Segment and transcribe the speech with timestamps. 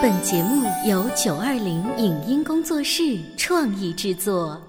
[0.00, 4.60] 本节目由九二零影音工作室创意制作。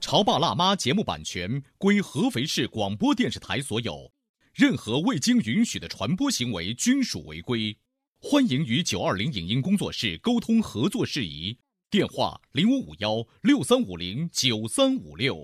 [0.00, 4.10] 潮爸辣妈节目版权归合肥市广播电视台所有，
[4.52, 7.76] 任何未经允许的传播行为均属违规。
[8.20, 11.56] 欢迎与九二零影音工作室沟通合作事宜，
[11.88, 15.36] 电话零五五幺六三五零九三五六。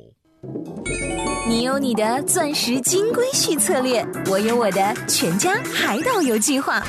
[1.47, 6.83] 你有你的钻石金龟婿策略，我有我的全家海岛游计划。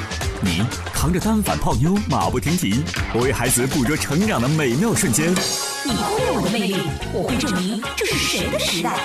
[0.44, 0.62] 你
[1.02, 2.84] 扛着单反泡妞马不停蹄，
[3.16, 5.32] 我为孩子捕捉成长的美妙瞬间。
[5.32, 6.76] 你忽略我的魅力，
[7.12, 9.00] 我会证明这是谁的时代。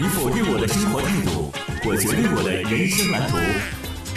[0.00, 1.52] 你否定我的生活态度，
[1.88, 3.38] 我决定我的人生蓝图。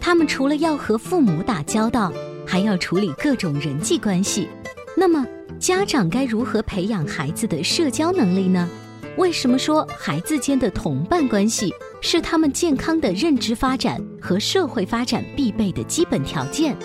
[0.00, 2.12] 他们除了要和父母打交道，
[2.46, 4.48] 还要处理各种人际关系。
[4.96, 5.26] 那么，
[5.58, 8.68] 家长该如何培养孩子的社交能力呢？
[9.16, 16.76] 为什么说孩子间的同伴关系是他们健康的认知发展和社会发展必备的基本条件？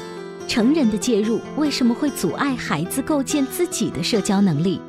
[0.48, 4.82] 成人的介入为什么会阻碍孩子构建自己的社交能力？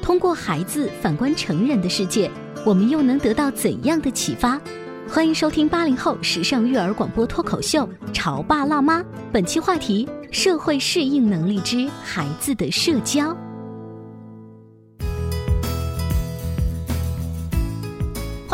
[0.00, 2.30] 通过孩子反观成人的世界，
[2.64, 4.60] 我们又能得到怎样的启发？
[5.14, 13.36] 欢迎收听八零后时尚育儿广播脱口秀《潮爸辣妈》，本期话题：社会适应能力之孩子的社交。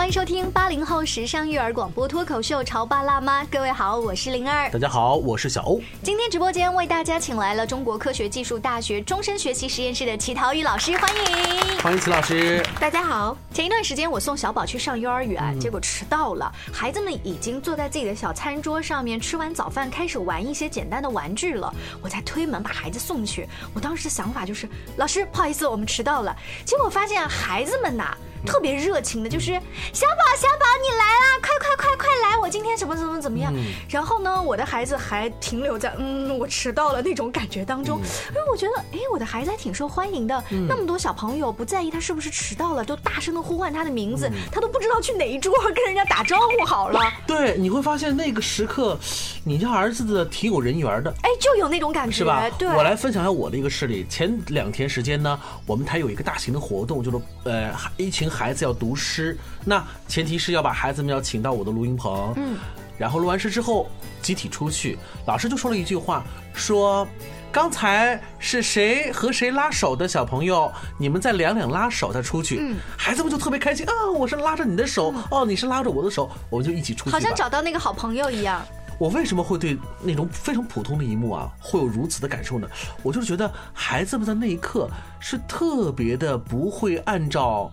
[0.09, 5.83] 迎收听八零后时尚育儿广播脱口秀《潮爸辣妈》，各位好，我是灵儿，大家好，我是小欧。
[6.03, 12.65] 今天直播间为大家请来了中国科学技术大学终身学习实验室的齐陶宇老师，欢迎，欢迎齐老师。
[12.81, 13.37] 大家好。
[13.53, 21.71] 前一段时间我送小宝去上幼儿园，结果迟到了，孩子们已经坐在自己的小餐桌上面吃完早饭，开始玩一些简单的玩具了。
[22.00, 24.66] 我在推门把孩子送去，我当时的想法就是，
[24.97, 26.34] 老师不好意思，我们迟到了。
[26.65, 28.16] 结果发现孩子们呐。
[28.47, 29.53] 特别热情的，就是
[29.93, 31.38] 小宝，小宝，你来啦！
[31.41, 32.38] 快快快快来！
[32.38, 33.53] 我今天怎么怎么怎么样？
[33.88, 37.98] 然后呢，我的孩子还停留在嗯，我迟到了那种感觉当中。
[37.98, 47.00] 因为我觉得，哎，我的孩子还挺受欢迎的，那么多小朋友不在意他是不是迟到了，都大声的呼唤他的名字，他都不知道去哪一桌跟人家打招呼好了。
[47.27, 48.98] 对，你会发现那个时刻，
[49.44, 51.10] 你家儿子的挺有人缘的。
[51.22, 52.48] 哎，就有那种感觉，是吧？
[52.59, 52.69] 对。
[52.69, 54.06] 我来分享一下我的一个事例。
[54.09, 58.28] 前两天时间呢，我们台有一个大型的活动，就是呃，一群。
[58.28, 62.56] 孩子要读诗，那前提是要把孩子们要请到我的录音棚，嗯，
[62.97, 63.89] 然后录完诗之后
[64.22, 64.99] 集体出去。
[65.27, 67.06] 老师就说了一句话，说
[67.50, 72.59] 刚才是谁和谁拉手的小朋友，你们再两两拉手再出去。
[72.61, 78.65] 嗯，孩子们就特别开心啊，我是拉着你的手，哦，你是拉着我的手，我们就一起出去，好像找到那个好朋友一样。
[78.99, 82.69] 我为什么会对那种非常普通的一幕啊，会有如此的感受呢？
[83.00, 84.91] 我就是觉得孩子们在那一刻
[85.21, 87.71] 是特别的不会按照。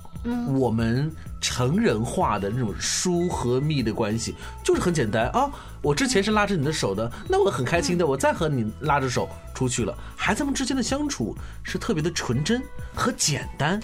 [0.54, 5.50] 我们成人化的那种疏和密的关系，就是很简单啊。
[5.82, 9.96] 我之前是拉着你的手的，那我很开心的，我再和你拉着手出去了。
[10.16, 12.62] 孩子们之间的相处是特别的纯真
[12.94, 13.80] 和简单。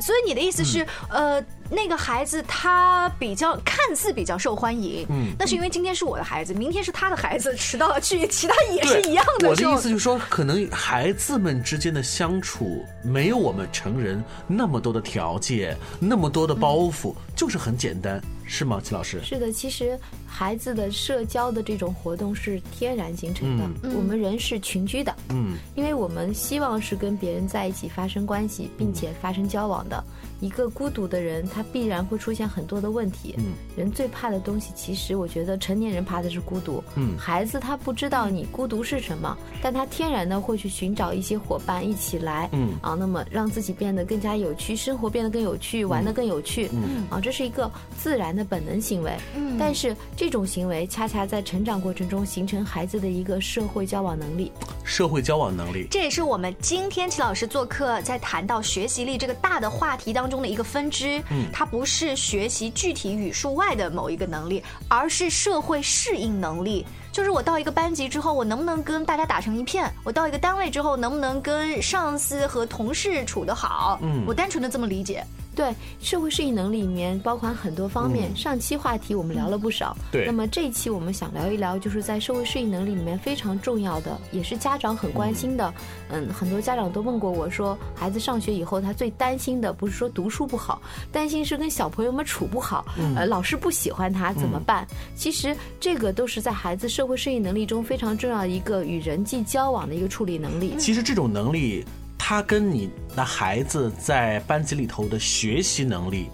[0.00, 9.48] 所以你的意思是，呃，那个孩子他比较看似比较受欢迎，嗯，那是因为今天是我的孩子，明天是他的孩子，迟到了去，其他也是一样的。
[9.48, 19.20] 我的意思就是说，可能孩子们之间的相处没有我们成人那么多的条件，那么多的包袱，就是很简单，是吗，齐老师？
[19.22, 23.68] 是的，其实孩子的社交的这种活动是天然形成的。
[23.96, 29.76] 我们人是群居的，嗯，因为我们希望是跟别人在一起发生关系，并且发生交往。
[29.88, 30.02] 的
[30.40, 33.34] 一个孤独的人，他必然会出现很多的问题。
[33.38, 33.44] 嗯，
[33.76, 36.82] 人最怕的东西，其实我觉得成年人怕的是孤独。
[36.94, 42.48] 嗯，孩子他不知道你孤独是什么，但他天然的会去寻找一些伙伴一起来。
[42.52, 46.68] 嗯，啊，那么让自己变得更加有趣，生活变得更有趣，玩得更有趣。
[46.72, 49.12] 嗯，啊，这是一个自然的本能行为。
[49.34, 54.52] 嗯，但是这种行为恰恰在成长过程中形成孩子的一个社会交往能力。
[54.84, 61.22] 社会交往能力，这也是我们今天齐老师做客在谈到学习力这个大的话题当中的一个分支。
[61.30, 66.86] 嗯，它不是学习具体语数外的某一个能力，而是社会适应能力。
[67.12, 69.90] 就是我到一个班级之后，我能不能跟大家打成一片？
[70.04, 73.98] 我到一个单位之后，能不能跟上司和同事处得好？
[74.02, 75.24] 嗯，我单纯的这么理解。
[75.56, 78.30] 对，社会适应能力里面包含很多方面。
[78.36, 80.26] 上期话题我们聊了不少，对。
[80.26, 85.72] 那么这一期我们想聊一聊，就是在社会适应能力里面非常重要的，也是家长很关心的。
[86.10, 92.84] 嗯，很多家长都问过我说，孩子上学以后，他最担心的不是说读书不好，担心是跟小朋友们处不好，
[93.16, 94.86] 呃，老师不喜欢他怎么办？
[95.14, 100.74] 其实这个都是在孩子社会适应能力中非常重要的一个与人际交往的一个处理能力。
[100.78, 101.82] 其实这种能力。
[102.18, 106.28] 他跟你的孩子在班级里头的学习能力、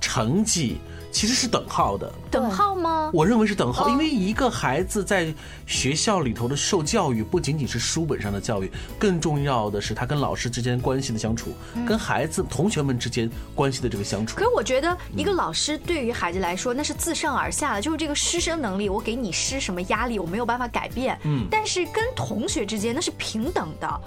[0.00, 0.78] 成绩
[1.12, 2.12] 其实是等号的。
[2.30, 3.10] 等号吗？
[3.12, 5.34] 我认为是等号，因为一个孩子在
[5.66, 11.52] 学校里头的受教育，不仅仅是书本上的教育，更重要的是他跟老师之间关系的相处，
[11.86, 14.36] 跟孩子、同学们之间关系的这个相处。
[14.36, 21.18] 可是我觉得，一个老师对于孩子来说，那是自上而下的，就是这个师生能力，我给你施什么压力，我没有办法改变。
[21.24, 21.48] 嗯。
[21.50, 24.00] 但是跟同学之间，那是平等的。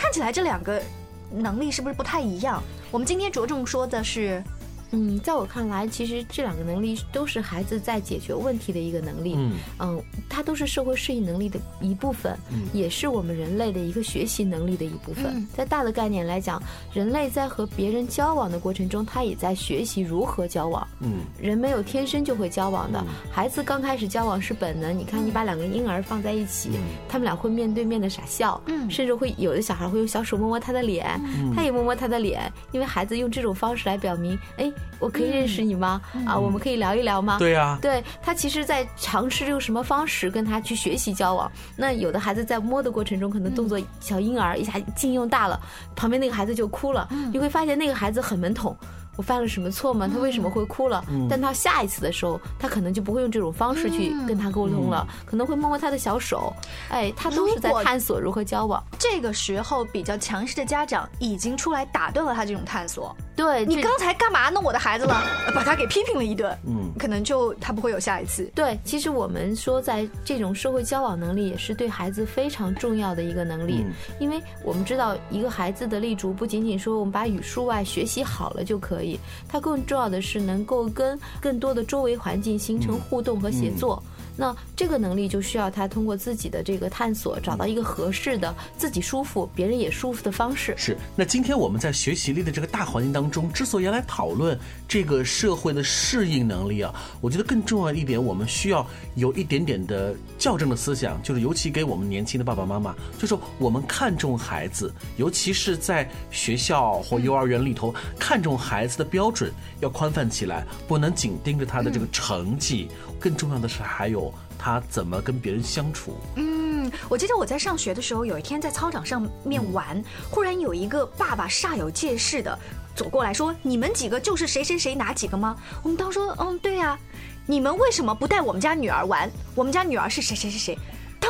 [0.00, 0.82] 看起来这两个
[1.30, 2.62] 能力是不是不太一样？
[2.90, 4.42] 我们今天着重说的是。
[4.92, 9.34] 嗯，在我看来，其实这两个能力都是孩子在解决问题的一个能力。
[9.36, 12.36] 嗯，嗯，它都是社会适应能力的一部分，
[12.72, 15.46] 也是我们人类的一个学习能力的一部分。
[15.54, 20.86] 在大的概念来讲，人类在和别人交往的过程中，他也在学习如何交往。
[21.00, 24.96] 嗯，人没有天生就会交往的，孩子刚开始交往是本能。
[24.98, 26.70] 你看，你把两个婴儿放在一起，
[27.08, 31.20] 他们俩会面对面的傻笑，嗯甚至会有的小孩会用小手摸摸他的脸，
[31.54, 34.70] 他也摸摸他的脸，因为孩子用这种方式来表明，哎。
[34.98, 36.00] 我可以认识你吗？
[36.26, 37.38] 啊，我们可以聊一聊吗？
[37.38, 41.50] 对呀，对他其实，在尝试用什么方式跟他去学习交往。
[41.74, 45.58] 那有的孩子在摸的过程中，可能动作小婴儿一下劲用大了，
[45.96, 47.08] 旁边那个孩子就哭了。
[47.32, 48.76] 你会发现那个孩子很懵懂。
[49.16, 50.08] 我犯了什么错吗？
[50.10, 51.04] 他为什么会哭了？
[51.28, 56.52] 但他下一次的时候，他可能就不会用这种方式去跟他沟通了，可能会摸摸他的小手。
[56.90, 58.82] 哎，他都是在探索如何交往。
[58.98, 63.14] 这个时候，比较强势的家长已经出来打断了他这种探索。
[63.36, 65.22] 对你刚才干嘛弄我的孩子了？
[65.54, 66.56] 把他给批评了一顿。
[66.66, 68.50] 嗯，可能就他不会有下一次。
[68.54, 73.84] 对，其实我们说，在这种社会交往能力也是对孩子非常重要的一个能力，
[74.18, 79.18] 因为我们知道，一个孩子的立足不仅仅说我们把语数外学习好了就可以，
[79.48, 84.02] 他更重要的是能够跟更多的周围环境形成互动和协作。
[84.36, 90.74] 那这个能力就需要他通过自己的这个探索，找到一个合适的、自己舒服、别人也舒服的方式。
[90.76, 90.96] 是。
[91.16, 112.88] 那今天我们在学习力的这个大环境当中，之所以来讨论这个社会的适应能力啊，我觉得更重要一点，我们需要有一点点的校正的思想，就是尤其给我们年轻的爸爸妈妈，就是我们看重孩子，尤其是在学校或幼儿园里头， 看重孩子的标准要宽泛起来，不能紧盯着他的这个成绩。
[113.18, 114.29] 更重要的是，还有
[114.60, 116.18] 他怎么跟别人相处。
[116.36, 122.58] 嗯，我记得我在上学的时候，有一天在操场上面玩，忽然有一个爸爸煞有介事的
[122.94, 126.98] 走过来说：“你们几个就是谁谁谁哪几个吗？”我们当时说：“嗯，对呀。”
[127.46, 129.28] 你们为什么不带我们家女儿玩？
[129.56, 130.78] 我们家女儿是谁谁谁谁？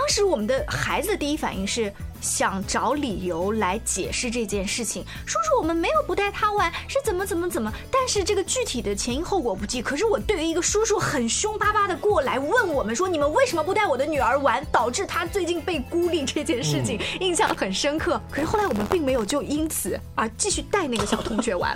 [0.01, 1.93] 当时我们的孩子的第一反应是。
[2.23, 7.73] 想找理由来解释这件事情，叔叔我们没有不带他玩，是怎么怎么怎么。
[7.91, 9.81] 但是这个具体的前因后果不记。
[9.81, 18.21] 可是我对于一个叔叔很凶巴巴的过来问我们说，你们为什么不带我的女儿玩，导致她最近被孤立这件事情，印象很深刻。
[18.31, 21.75] 可是后来我们并没有就因此而继续带那个小同学玩。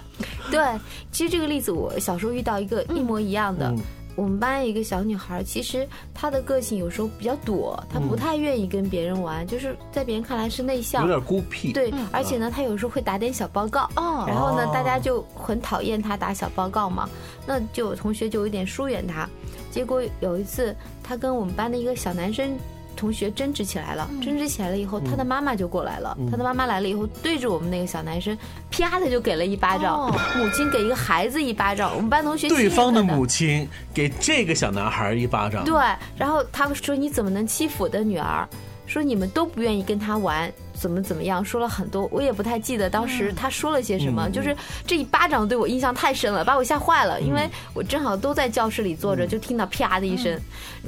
[0.50, 0.62] 对，
[1.10, 3.74] 其实这个例子我小时候遇到一个一模一样的。
[4.16, 11.72] 我们班一个小女孩，其实她的个性有时候比较躲，她不太愿意跟别人玩，就是在别人看来是内向，有点孤僻。
[11.72, 13.88] 对，而且呢，她有时候会打点小报告，
[14.26, 17.08] 然后呢，大家就很讨厌她打小报告嘛，
[17.46, 19.28] 那就有同学就有点疏远她。
[19.70, 22.56] 结果有一次，她跟我们班的一个小男生。
[23.04, 26.16] 同学争执起来了，争执起来了以后，他的妈妈就过来了。
[26.30, 28.34] 他的妈妈来了以后，对着我们那个小男生，
[28.70, 30.10] 啪的就给了一巴掌。
[30.38, 35.64] 母亲给一个孩子一巴掌，我们班同学对方的母亲给这个小男孩一巴掌。
[35.64, 35.74] 对，
[36.16, 38.48] 然后他说：“你怎么能欺负我的女儿？”
[38.88, 40.50] 说你们都不愿意跟他玩。
[40.74, 41.42] 怎么怎么样？
[41.44, 44.28] 说了很多，我也不太记得当时他说了些什么。
[44.30, 44.54] 就是
[44.86, 47.20] 这一巴掌对我印象太深了，把我吓坏了。
[47.20, 50.38] 因为我正好都在教室里坐着，就听到啪的一声。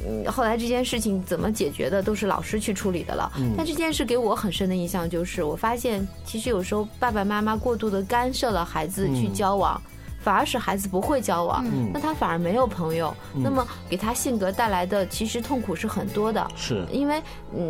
[0.07, 3.31] 嗯，后来这件事情怎么解决的，都是老师去处理的了。
[3.57, 9.81] 但这件事给我很深的印象，就是我发现其实有时候爸爸妈妈过度的干涉了孩子去交往。
[10.27, 16.45] 反而使孩子不会交往，那他反而没有朋友，那么给他性格带来的其实痛苦是很多的。
[16.57, 17.23] 是，因为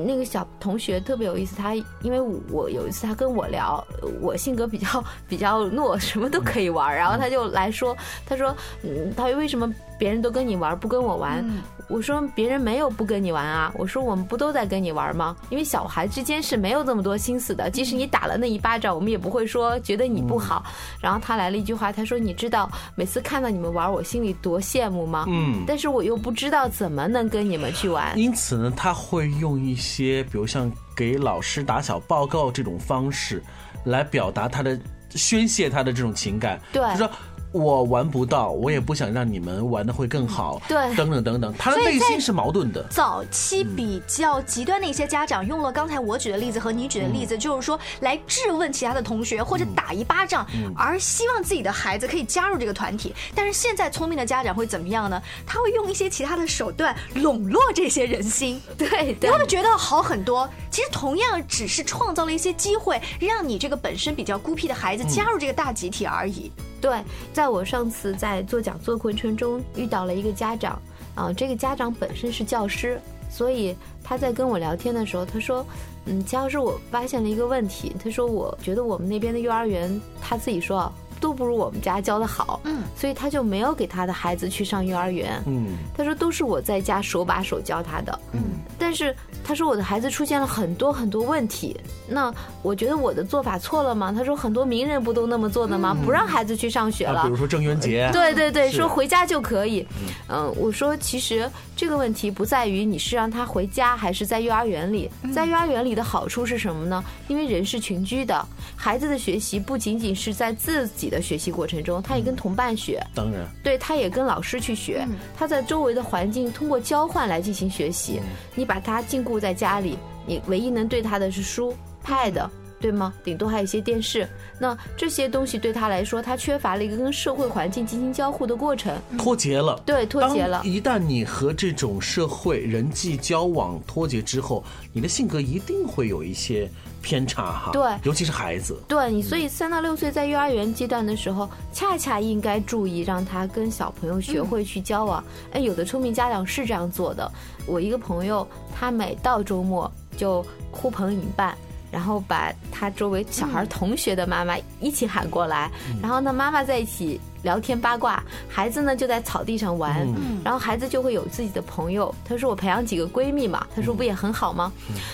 [0.06, 2.18] 那个小同学特别有意思，他因为
[2.50, 3.86] 我有一次他跟我聊，
[4.22, 7.94] 我性格比较比较懦，什么都可以玩，然后他就来说，
[8.25, 9.70] 他说，嗯，他为什么？
[9.99, 11.45] 别人都跟你玩，不跟我玩。
[11.88, 13.71] 我说别人没有不跟你玩啊。
[13.76, 15.37] 我说我们不都在跟你玩吗？
[15.50, 17.71] 因为小孩之间是没有这么多心思的。
[17.71, 20.65] 即使你打了那一巴掌，我们也不会说觉得你不好。
[21.03, 25.25] 然后他来了一句话，他说：“你知。”知道每次看到你们玩，我心里多羡慕吗？
[25.29, 28.17] 嗯，但是我又不知道怎么能跟你们去玩。
[28.17, 33.43] 因此呢，他会用一些，比如像给老师打小报告这种方式，
[33.83, 34.79] 来表达他的
[35.11, 36.61] 宣泄他的这种情感。
[36.73, 37.11] 对，就说。
[37.56, 42.84] 我玩不到，我也不想让你们玩的会更好，对，等等等等，他的内心是矛盾的。
[42.90, 50.46] 早期比较极端的一些家长用了刚才我举的例子和你举的例子，就是说来质问其他的同学或者打一巴掌，
[50.76, 53.14] 而希望自己的孩子可以加入这个团体。
[53.34, 55.20] 但是现在聪明的家长会怎么样呢？
[55.46, 60.48] 他会用一些其他的手段笼络这些人心，对，他们觉得好很多。
[60.70, 66.52] 其实同样只是创造了一些机会，让你这个本身比较孤僻的孩子加入这个大集体而已。
[66.80, 67.02] 对，
[67.33, 70.80] 在我上次在做讲座过程中遇到了一个家长，
[71.14, 75.66] 啊，这个家长本身是教师，所以他在跟我聊天的时候，他说，
[76.04, 80.92] 嗯，钱老师，我发现了一个问题，他说，我觉得我们那边的幼儿园，他自己说啊。
[81.18, 88.42] 都不如我们家教的好，嗯，所以他就没有给他的孩子去上幼儿园，嗯，他说都是我在家手把手教他的，嗯，
[88.87, 89.12] 但是
[89.43, 91.76] 他说我的孩子出现了很多很多问题，
[92.07, 94.14] 那我觉得我的做法错了吗？
[94.16, 95.93] 他说很多名人不都那么做的吗？
[96.05, 99.85] 不让孩子去上学了，比如说郑渊洁，对对对，说回家就可以，
[100.28, 107.02] 嗯，我说其实这个问题不在于你是让他回家还是在幼儿园里，在幼儿园里的好处是什么呢？
[107.26, 111.11] 因为人是群居的，孩子的学习不仅仅是在自己。
[111.11, 118.21] 的学习过程中，他也跟同伴学，当然，对，他也跟老师去学，他在周围的环境通过交换来进行学习。
[118.57, 121.75] 你把他禁锢在家里，你唯一能对他的是书、
[122.05, 122.49] pad。
[122.78, 123.12] 对吗？
[123.25, 124.28] 顶多还有一些电视，
[124.59, 129.80] 那这些东西对他来说，他缺乏了一个跟社会环境进行交互的过程，脱节了。
[129.87, 130.61] 对，脱节了。
[130.64, 137.71] 一旦你和这种社会人际交往脱节之后，你的性格一定会有一些偏差哈。
[137.73, 138.78] 对，尤其是孩子。
[138.87, 145.25] 对你，所以三到六岁在幼儿园阶段的时候，恰恰应该注意让他跟小朋友学会去交往。
[145.52, 147.30] 哎，有的聪明家长是这样做的。
[147.66, 151.56] 我一个朋友，他每到周末就呼朋引伴。
[151.97, 155.71] 然后把他周围小孩同学的妈妈一起喊过来，
[156.03, 160.07] 然后呢，妈妈在一起聊天八卦，孩子呢就在草地上玩，
[160.45, 162.15] 然后孩子就会有自己的朋友。
[162.23, 164.71] 他说我培养几个闺蜜嘛，他说不也很好吗？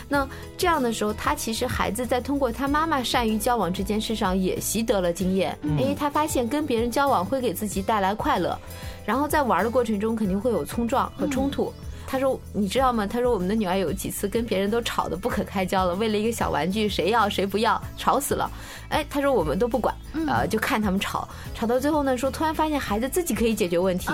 [0.08, 5.56] 那这样的时候，他其实孩子在通过他妈妈善于交往这件事上也习得了经验。
[5.78, 8.58] 哎，他发现跟别人交往会给自己带来快乐，
[9.06, 11.72] 然后在玩的过程中肯定会有冲撞和冲突。
[12.12, 13.06] 他说：“你知道吗？
[13.06, 18.50] 他说我们的女儿有几次跟别人都吵得不可开交了，为了一个小玩具，谁要谁不要，吵死了。
[18.90, 19.94] 哎，他说我们都不管，
[20.28, 24.10] 呃，就看他们吵，吵到最后呢，说突然发现孩子自己可以解决问题，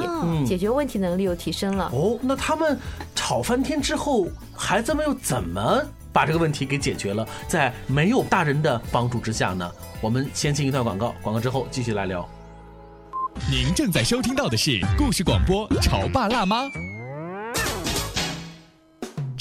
[0.46, 1.90] 解决问题能力又提升了。
[1.92, 2.78] 哦，那他们
[3.16, 7.26] 吵翻天之后，孩子们又怎么把这个问题给解决了？
[7.48, 9.68] 在没有大人的帮助之下呢？
[10.00, 12.24] 我们先进一段广告，广告之后继续来聊。
[13.50, 16.62] 您正在收听到的是故事广播《潮爸辣妈》。”《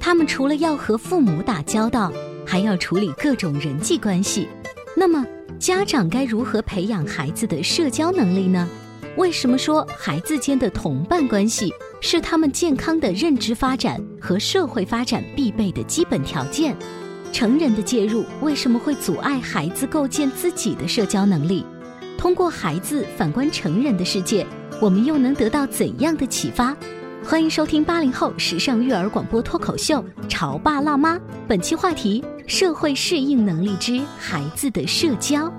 [0.00, 2.10] 他们除了要和父母打交道，
[2.46, 4.48] 还要处理各种人际关系。
[4.96, 5.24] 那么，
[5.58, 8.66] 家长该如何培养孩子的社交能力呢？
[9.16, 16.74] 为什么说孩子间的同伴关系是他们健康的认知发展和社会发展必备的基本条件？
[17.32, 21.64] 成人的介入为什么会阻碍孩子构建自己的社交能力？
[22.16, 24.46] 通过孩子反观成人的世界，
[24.80, 26.76] 我们又能得到怎样的启发？
[27.22, 35.52] 欢迎收听八零后时尚育儿广播脱口秀《潮爸辣妈》，本期话题：社会适应能力之孩子的社交。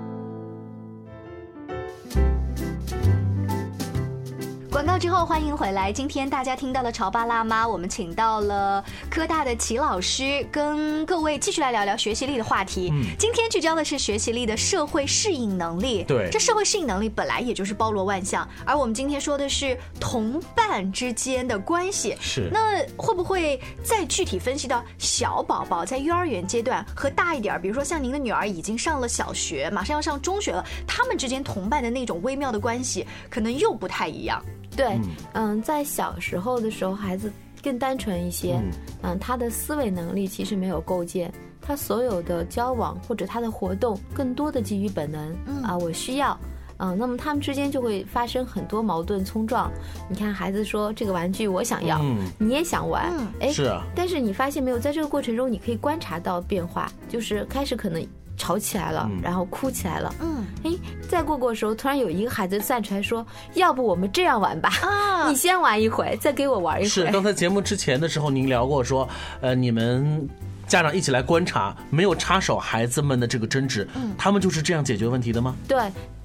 [5.02, 5.92] 之后，欢迎回来。
[5.92, 12.90] 今天大家听到了潮爸辣妈，我们请到了科大的齐老师，跟各位继续来聊聊学习力的话题。
[12.92, 16.04] 嗯，今天聚焦的是学习力的社会适应能力。
[16.04, 22.16] 对，这社会适应能力本来也就是包罗万象，而我们今天说的是同伴之间的关系。
[22.20, 34.40] 是，那会不会再具体分析到小宝宝在幼儿园阶段和大一点，比如说像您的女儿已经上了小学，马上要上中学了，他们之间同伴的那种微妙的关系，可能又不太一样。
[34.76, 34.98] 对，
[35.34, 37.30] 嗯，在小时候的时候，孩子
[37.62, 38.60] 更单纯一些，
[39.02, 46.38] 嗯，他的思维能力其实没有构建，他所有的交往或者他的活动，更多的基于本能，啊，我需要，
[46.78, 49.70] 嗯，那么他们之间就会发生很多矛盾冲撞。
[50.08, 52.00] 你看，孩子说这个玩具我想要，
[52.38, 58.04] 你也想玩，哎，是啊，但是你发现没有，在这个过程中，你可以观察到变化，就是开始可能。
[58.42, 60.12] 吵起来了，然后哭起来了。
[60.18, 60.72] 嗯，哎，
[61.08, 64.68] 再过过的时候，突然有一个孩子站出来说：“要不我们这样玩吧？
[64.82, 69.08] 啊， 你先玩一回，再给我玩一回。”是刚才节目之前的时候，您聊过说，
[69.40, 70.28] 呃，你们
[70.66, 73.86] 家长一起来观察，没有插手孩子们的这个争执，
[74.18, 75.54] 他们就是这样解决问题的吗？
[75.68, 75.80] 对。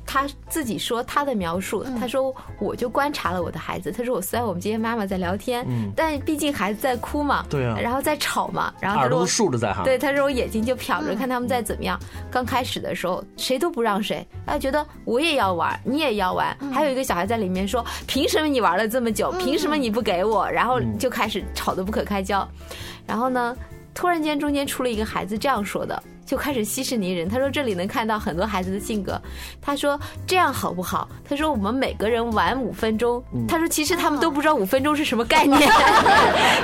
[0.07, 3.91] 他自己说他的描述，他说我就观察了我的孩子。
[3.91, 9.83] 他说我虽然我们今天妈妈在聊天，但毕竟孩子在哭嘛，对啊，然后在吵嘛，然后耳朵竖着在哈。
[9.83, 11.99] 对，他说我眼睛就瞟着看他们在怎么样。
[12.31, 16.57] 刚开始的时候谁都不让谁，他觉得我也要玩，你也要玩。
[16.73, 19.29] 还有一个小孩在里面说，凭什么你玩了这么久？
[19.33, 20.49] 凭什么你不给我？
[20.49, 22.47] 然后就开始吵得不可开交。
[23.05, 23.55] 然后呢，
[23.93, 26.01] 突然间中间出了一个孩子这样说的。
[26.27, 27.27] 就开始息事宁人。
[27.27, 29.19] 他说：“这里能看到很多孩子的性格。”
[29.59, 35.57] 他说：“这样好不好？”他说：“我们每个人玩五分钟。”他说：“其实他们都不知道五分钟是什么概念。”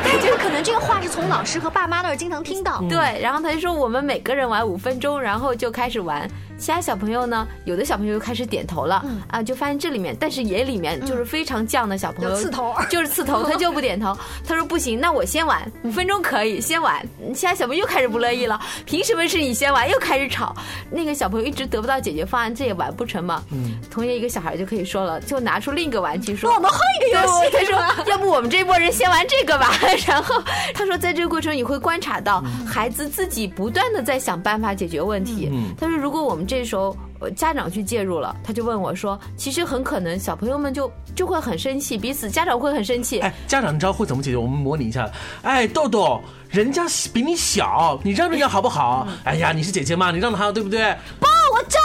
[0.04, 2.84] 但就是可能这个话是从老师和爸妈那儿经常听到。
[2.90, 7.48] 对，然后他就说：“我们每个人玩五分钟，然后就开始玩。”其他小朋友呢？
[7.66, 14.16] 有的小朋友就开始点头了啊，就发现这里面，但是也里面就是非常犟的小朋友，刺头， 就是刺头，他就不点头。
[14.48, 19.54] 他说：“不行，那我先玩五分钟可以，先玩。”其他小朋友又开始不乐意了，凭什么是你？
[19.54, 20.56] 先玩又开始吵，
[20.90, 23.44] 那个小朋友一直得不到解决方案，这也玩不成嘛。
[23.52, 29.72] 嗯，同学一个小孩就可以说了，就拿出另一个玩具说：“我们换一个游戏。”他说：“要不我们这波人先玩这个吧。
[30.08, 30.42] ”然后
[30.74, 35.52] 他说，在这个过程你会观察到孩子自己不断的在想办法解决问题。
[35.80, 36.96] 他说：“如果我们这时候。”
[37.38, 44.36] 家长去介入了，他就问我说：“其实很可能小朋友们就就会很生气，彼此家长会很生气。”哎，家长你知道会怎么解决？
[44.36, 45.10] 我们模拟一下。
[45.42, 49.08] 哎，豆豆，人家比你小，你让着点好不好？
[49.24, 50.94] 哎呀，你是姐姐嘛，你让着他对不对？
[51.18, 51.80] 不，我就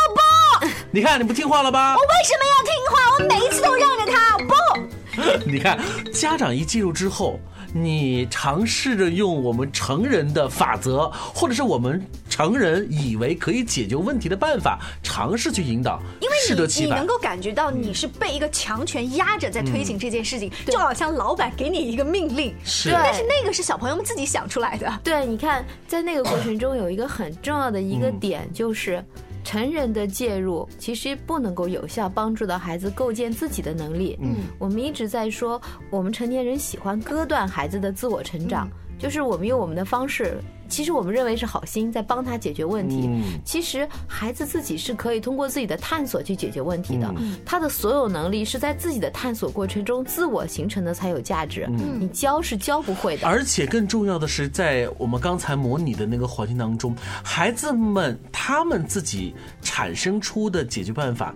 [0.60, 0.66] 不。
[0.90, 1.94] 你看你不听话了吧？
[1.94, 2.98] 我为什么要听话？
[3.14, 4.38] 我每一次都让着他。
[4.38, 5.78] 不， 你看
[6.12, 7.38] 家长一介入之后。
[7.70, 12.02] 你尝试着用我们成人的法则，或者是我们
[12.38, 25.00] 成人以为可以解决问题的办法，尝试去引导，因为你你能够感觉到你是被一个强权压着在推行这件事情，就好像老板给你一个命令，是，但是那个是小朋友们自己想出来的。
[25.02, 29.04] 对，你看，在那个过程中有一个很重要的一个点就是。
[29.44, 34.18] 成人的介入其实不能够有效帮助到孩子构建自己的能力。
[34.20, 40.38] 嗯，我们一直在说，我们成年人喜欢割断孩子的自我成长，就是我们用我们的方式。
[40.68, 43.08] 其实我们认为是好心在帮他解决问题，
[43.44, 47.12] 其实孩子自己是可以通过自己的探索去解决问题的。
[47.44, 51.66] 他的所有能力是在自己的探索过程中自我形成的才有价值。
[51.68, 53.26] 你教是教不会的。
[53.26, 61.34] 而且更重要的是，在我们刚才模拟的那个环境当中，孩子们他们自己产生出的解决办法。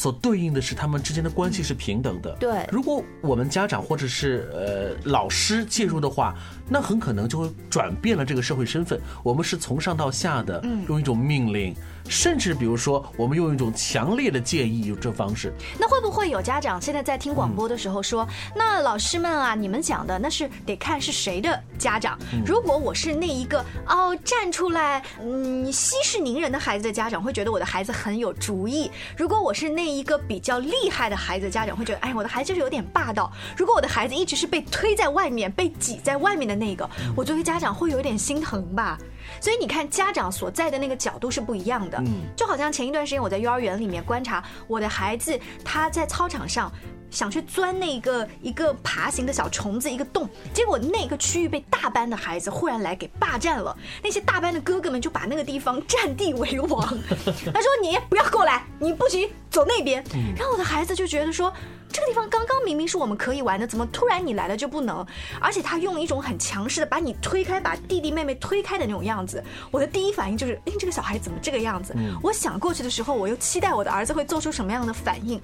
[0.00, 2.34] 所对应的是他们之间的关系是平等的。
[2.40, 6.34] 对，如果我们家长或者是呃老师介入的话，
[6.66, 8.98] 那很可能就会转变了这个社会身份。
[9.22, 11.76] 我们是从上到下的，用一种命令。
[12.08, 15.52] 甚至比如说，我们用一种强烈的建议，用这方式。
[15.78, 22.18] 那会不会有家长现在在听广播的时候说：“那老师们啊，你们讲的那是得看是谁的家长。
[22.44, 33.30] 如果我是那一个哦站出来嗯息事宁人的孩子的家长，会觉得我的孩子很有主意；如果我是那一个比较厉害的孩子家长，会觉得哎，我的孩子就是有点霸道。
[33.56, 38.98] 如果我的孩子一直是被推在外面、被挤在外面的那个，我作为家长会有点心疼吧。”
[39.40, 41.98] 所以你看，家长所在的那个角度是不一样的。
[41.98, 46.70] 嗯，就好像前一段时间我在幼儿园里面观察我的孩子，他在操场上
[47.10, 53.76] 想去钻那个一个爬行的小虫子一个洞，结果那个区域被大班的孩子忽然来给霸占了。
[54.02, 56.86] 那些大班的哥哥们就把那个地方占地为王。
[57.52, 60.04] 他说：“你不要过来，你不行，走那边。”
[60.36, 61.52] 然后我的孩子就觉得说。
[61.92, 65.04] 这个地方刚刚明明是我们可以玩的，怎么突然你来了就不能？
[65.40, 69.42] 而且他用一种很强势的把你推开，把弟弟妹妹推开的那种样子。
[69.70, 71.94] 我的第一反应就是，哎，这个小孩怎么这个样子？
[72.22, 75.40] 我想过去的时候，我又期待我的儿子会做出什么样的反应。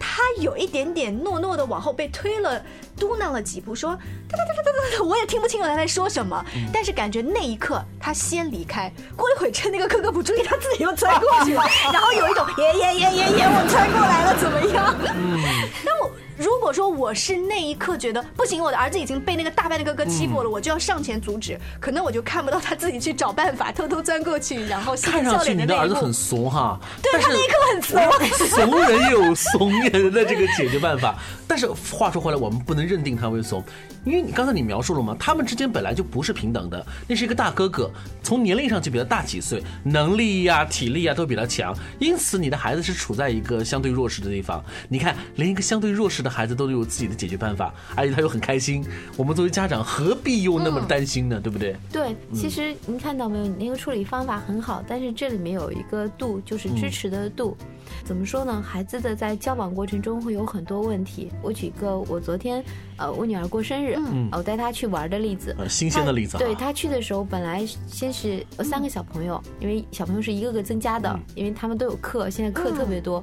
[0.00, 2.62] 他他有一点点懦懦的往后被推了，
[2.98, 3.92] 嘟囔了几步，说
[4.28, 14.94] 哒哒哒哒哒哒，我也听不清楚他在说什么，但是感觉那一刻他先离开，过了一会趁那个哥哥不注意，他自己又钻过去了， 然后有一种耶耶耶耶耶，我钻过来了，怎么样？
[15.16, 15.40] 嗯，
[15.86, 16.10] 但我。
[16.40, 31.18] 如果说我是那一刻觉得不行，我的儿子已经被那个大班的哥哥欺负了，我就要上前阻止，可能我就看不到他自己去找办法，偷偷钻过去，然后看上去你的儿子很怂哈，对他那一刻很怂， 怂人有怂人的这个解决办法。
[31.46, 33.62] 但是话说回来，我们不能认定他为怂。
[34.06, 36.86] 因为你刚才你描述了嘛，他们之间本来就不是平等的。
[37.06, 37.90] 那是一个大哥哥，
[38.22, 44.64] 从年龄上就比他大几岁，能力呀、体力呀都比他强，因此你的孩子是处在一个相对弱势的地方。
[44.88, 48.84] 你看，连一个相对弱势的孩子都有自己的解决办法，而且他又很开心。
[49.16, 51.40] 我们作为家长，何必又那么担心呢？
[51.40, 51.76] 对不对？
[51.92, 57.56] 对，其实您看到没有，你那个处理方法很好，但是这里面有一个度，就是支持的度。
[58.04, 58.62] 怎么说呢？
[58.62, 61.30] 孩子的在交往过程中会有很多问题。
[61.42, 62.64] 我举个我昨天，
[62.96, 66.38] 呃，我女儿过生日，嗯我带她去玩的例子，新鲜的例子。
[66.38, 73.22] 对她去的时候，本来先是三个小朋友，因为小朋友是一个个增加的，因为他们都有课，现在课特别多。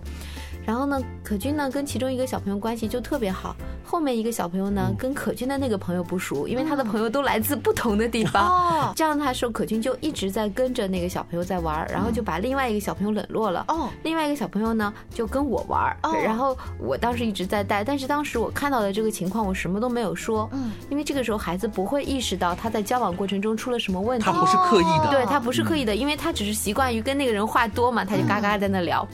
[0.68, 8.92] 然后呢，可君呢跟其中一个小朋友关系就特别好，后面一个小朋友呢跟可君的那个朋友不熟，因为他的朋友都来自不同的地方。
[8.94, 13.64] 这样他说可君就一直在跟着那个小朋友在玩，然后就把另外一个小朋友冷落了。
[13.70, 20.50] 哦，另外一个小朋友呢就跟我玩，然后我当时一直在带，但是当时我看到的这个情况，我什么都没有说。
[20.52, 29.08] 嗯，因为这个时候孩子不会意识到他在交往过程中出了什么问题，他不是刻意的，对他不是刻意的，因为他只是习惯于跟那个人话多嘛，他就嘎嘎在那聊。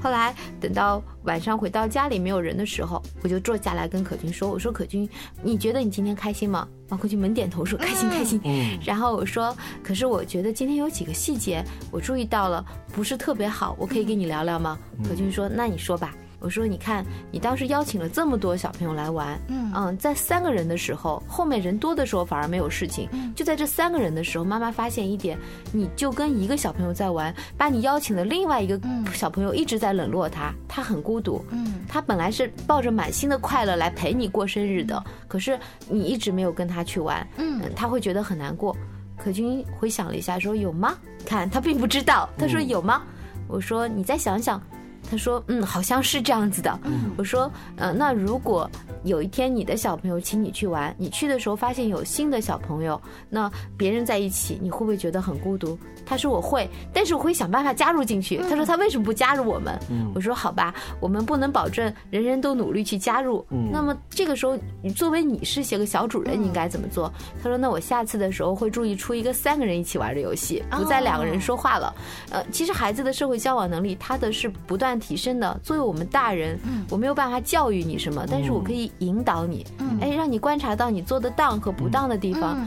[0.00, 5.08] 后来等到晚上回到家里没有人的时候，我就坐下来跟可君说：“我说可君，
[5.42, 8.78] 你觉得你今天开心吗？”王可君猛点头说：“开心，开心。”嗯。
[8.84, 14.78] 然后我说：“可是我觉得今天有几个细节我注意到了，不是特别好，我可以跟你聊聊吗？”
[15.08, 23.08] 可君说：“那你说吧。”我说：“你看，你当时邀请了这么多小朋友来玩，嗯嗯，在三个人的时候，后面人多的时候反而没有事情。
[23.34, 25.38] 就在这三个人的时候，妈妈发现一点，
[25.72, 28.78] 你就跟一个小朋友在玩，把你邀请的另外一个
[29.12, 31.44] 小朋友一直在冷落他，他很孤独。
[31.50, 38.76] 嗯，他本来是抱着满心的快乐来陪你过生日的，可是你一直没有跟他去玩，嗯，他会觉得很难过。
[39.16, 40.94] 可君回想了一下，说有吗？
[41.24, 43.02] 看他并不知道，他说有吗？
[43.48, 44.62] 我说你再想想。”
[45.10, 46.78] 他说：“嗯，好像是这样子的。”
[47.16, 48.70] 我说：“呃，那如果
[49.06, 59.78] 有一天你的小朋友请你去玩，你去的时候发现有新的小朋友，那别人在一起，你会不会觉得很孤独？”他说：“我会，但是我会想办法加入进去。”他说：“他为什么不加入我们？”
[60.14, 63.44] 我说：“好吧，我们不能保证人人都努力去加入。
[63.72, 71.94] 那么这个时候，你作为你是写个小主人，你应该怎么做？”他说：“那我下次的时候会注意出一个三个人一起玩的游戏，不再两个人说话了。”
[72.30, 74.96] 呃，其实孩子的社会交往能力，他的是不断。
[74.98, 82.66] 提升的，作为我们大人，我没有办法教育你什么，但是我可以引导你，嗯哎，让你观察到你做的当和不当的地方。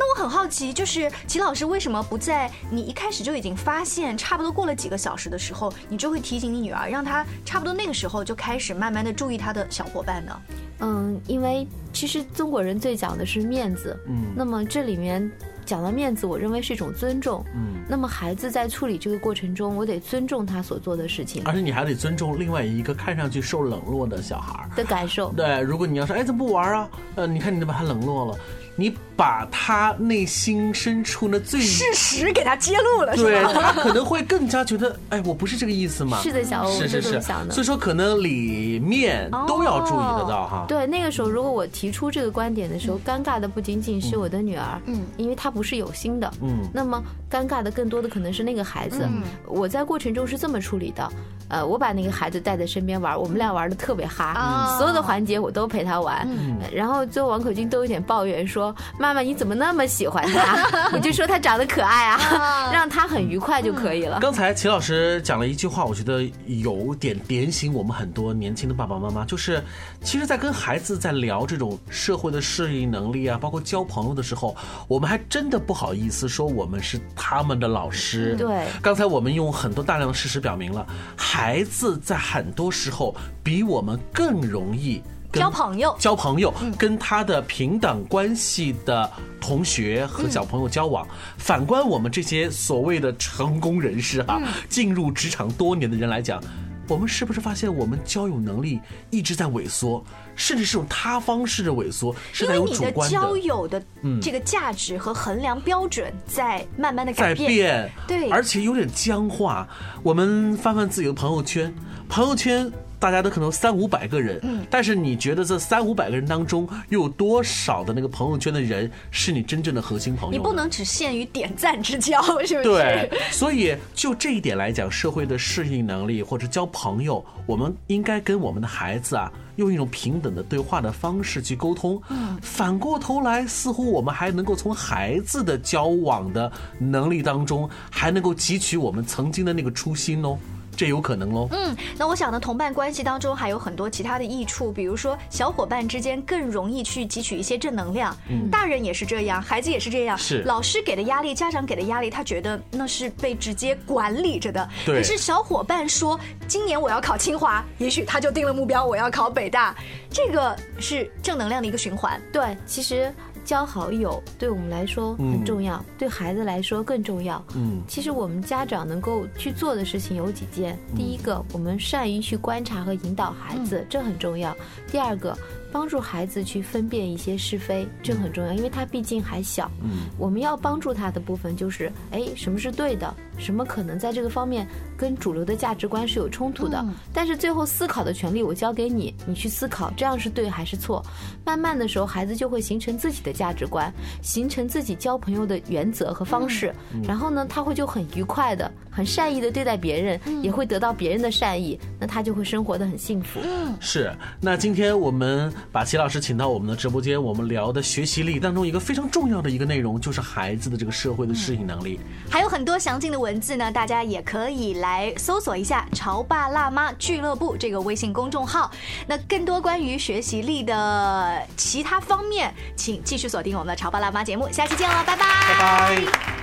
[0.00, 10.40] 那我很好奇，就是齐老师为什么不在你一开始就已经发现，差不多过了几个小时的时候，你就会提醒你女儿，让她差不多那个时候就开始慢慢的注意她的小伙伴呢？
[10.80, 15.30] 嗯，因为其实中国人最讲的是面子，嗯，那么这里面。
[15.68, 17.44] 讲到面子，我认为是一种尊重。
[17.54, 25.30] 嗯，那么孩子在处理这个过程中，我得尊重他所做的事情，而且你还得尊重另外一个看上去受冷落的小孩的感受。
[25.32, 26.88] 对，如果你要说，哎，怎么不玩啊？
[27.16, 28.38] 呃，你看你都把他冷落了。
[28.80, 36.20] 你把他内心深处的最事实给他揭露了，对他可能会更加觉得，哎，我不是这个意思嘛。
[36.22, 40.64] 是的，小欧，是是是，所以说可能里面都要注意得到哈。
[40.68, 49.04] 对，那个时候如果我提出这个观点的时候，尴尬的不仅仅是我的女儿，嗯，因为她不是有心的，嗯，那么尴尬的更多的可能是那个孩子。
[49.44, 51.10] 我在过程中是这么处理的，
[51.48, 56.24] 呃，我把那个孩子带在身边玩，我们俩玩的特别哈，所有的环节我都陪他玩，
[56.72, 58.67] 然后最后王可君都有点抱怨说。
[58.98, 60.90] 妈妈，你怎么那么喜欢他？
[60.92, 64.18] 我就说他长得可爱啊，让他很愉快就可以了。
[64.20, 69.62] 刚才秦老师讲了一句话，我觉得有点点醒我们很多年轻的爸爸妈妈，就是
[70.02, 78.34] 其实，在跟孩子在聊这种社会的适应能力啊，包括交朋友的时候，我们还真的不好意思说我们是他们的老师。
[78.36, 85.02] 对，刚才我们用很多大量的事实表明了，孩子在很多时候比我们更容易。
[85.32, 89.10] 交朋友，交朋友，跟他的平等关系的
[89.40, 91.06] 同学和小朋友交往。
[91.36, 96.42] 反观我们这些所谓的成功人士哈，进入职场多年的人来讲，
[96.88, 100.02] 我们是不是发现我们交友能力一直在萎缩，
[100.34, 103.14] 甚至是种他方式的萎缩，是在有主观的。
[103.14, 103.82] 交友的
[104.22, 109.68] 这个价值和衡量标准在慢慢的改变，对，而且有点僵化。
[110.02, 111.72] 我们翻翻自己的朋友圈，
[112.08, 112.72] 朋友圈。
[112.98, 120.32] 大家都可能三五百个人，嗯，但是你觉得这三五百个人当中，又有多少的那个朋友圈的人是你真正的核心朋友？
[120.32, 122.62] 你不能只限于点赞之交，是不是？
[122.64, 132.00] 对，所以就这一点来讲，社会的适应能力或者交朋友，我们应该跟我们的孩子啊，用一种平等的对话的方式去沟通。
[132.08, 140.36] 嗯，反过头来，似乎我们还能够从孩子的交往的能力当中，还能够汲取我们曾经的那个初心哦。
[140.78, 141.48] 这有可能喽。
[141.50, 148.16] 嗯，那我想呢，同伴关系当中还有很多其他的益处，比如说小伙伴之间更容易去汲取一些正能量。
[148.28, 150.16] 嗯，大人也是这样，孩子也是这样。
[150.16, 154.68] 是，老师给的压力，家长给的压力，他觉得那是被直接管理着的。
[154.86, 154.98] 对。
[154.98, 159.74] 可是小伙伴说，今年我要考清华，也许他就定了目标，我要考北大，
[160.08, 162.22] 这个是正能量的一个循环。
[162.32, 163.12] 对，其实。
[163.48, 167.42] 交好友对我们来说很重要，对孩子来说更重要。
[167.54, 170.78] 嗯，其实我们家长能够去做的事情有几件。
[170.94, 174.54] 第一个，我们善于去观察和引导孩子，这很重要。
[174.92, 175.34] 第二个。
[175.70, 179.70] 帮助孩子去分辨一些是非，这很重要，因为他毕竟还小。
[179.82, 186.84] 嗯，我们要帮助他的部分就是，哎，什么是对的，什么可能在这个方面跟主流的价值观是有冲突的。
[187.12, 191.04] 但是最后思考的权利我交给你，你去思考，这样是对还是错？
[191.44, 196.74] 慢慢的时候，孩子就会形成自己的价值观，形成自己交朋友的原则和方式。
[197.06, 203.40] 然后呢，他会就很愉快的、很善意的对待别人，也会得到别人的善意，那他就会生活的很幸福。
[203.44, 204.10] 嗯，是。
[204.40, 205.52] 那今天我们。
[205.70, 212.00] 把齐老师请到我们的直播间，我们聊的学习力当中一个非常重要的一个内容，就是孩子的这个社会的适应能力。
[212.30, 218.70] 还有很多详尽的文字呢，大家也可以来搜索一下“潮爸辣妈俱乐部”这个微信公众号。
[219.06, 224.48] 那更多关于学习力的其他方面，请继续锁定我们的“潮爸辣妈”节目。
[224.50, 225.24] 下期见了，拜拜！
[225.48, 226.38] 拜拜。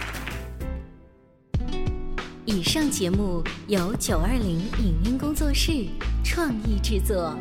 [2.46, 5.88] 以上节目由九二零影音工作室
[6.24, 7.36] 创意制作。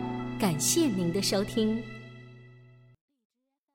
[0.44, 1.82] 感谢您的收听。